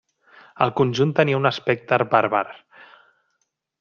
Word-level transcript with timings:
El 0.65 0.71
conjunt 0.79 1.11
tenia 1.19 1.41
un 1.41 1.49
aspecte 1.51 2.01
bàrbar. 2.15 2.45